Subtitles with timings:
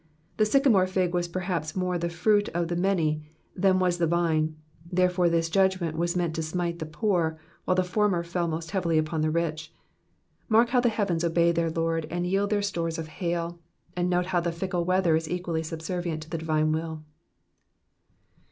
[0.37, 3.21] The sycomore fig was perhaps more the fruit of the many
[3.55, 4.55] than was the vine,
[4.91, 8.97] therefore this judgment was meant to smite the poor, while the former fell most heavily
[8.97, 9.71] upon the rich.
[10.49, 13.59] Mark how the heavens obey their Lord and yield their stores of hail,
[13.95, 17.03] and note how the tickle weather is equally subservient to the divine will.